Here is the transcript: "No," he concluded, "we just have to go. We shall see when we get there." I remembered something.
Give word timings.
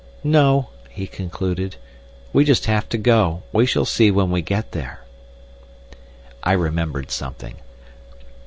"No," 0.23 0.69
he 0.89 1.05
concluded, 1.05 1.75
"we 2.33 2.43
just 2.43 2.65
have 2.65 2.89
to 2.89 2.97
go. 2.97 3.43
We 3.53 3.67
shall 3.67 3.85
see 3.85 4.09
when 4.09 4.31
we 4.31 4.41
get 4.41 4.71
there." 4.71 5.01
I 6.41 6.53
remembered 6.53 7.11
something. 7.11 7.57